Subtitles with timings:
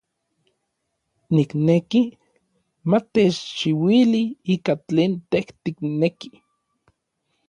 [1.35, 2.01] Nikneki
[2.89, 4.21] ma techchiuili
[4.53, 6.29] ikan tlen tej tikneki.